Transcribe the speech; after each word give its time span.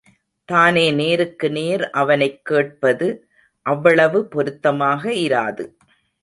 தானே 0.45 0.91
நேருக்கு 0.91 1.51
நேர் 1.51 1.89
அவனைக் 1.89 2.45
கேட்பது 2.45 3.27
அவ்வளவு 3.61 4.27
பொருத்தமாக 4.27 5.11
இராது. 5.11 5.67